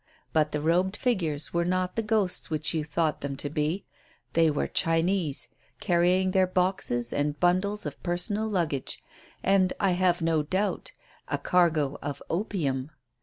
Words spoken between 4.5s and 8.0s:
Chinese, carrying their boxes and bundles